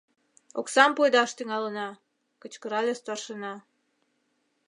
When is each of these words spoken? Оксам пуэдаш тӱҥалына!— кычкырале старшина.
Оксам 0.59 0.91
пуэдаш 0.95 1.31
тӱҥалына!— 1.37 1.87
кычкырале 2.41 2.93
старшина. 2.99 3.53